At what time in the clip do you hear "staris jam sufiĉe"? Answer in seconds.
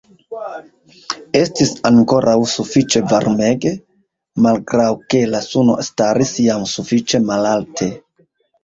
5.93-7.25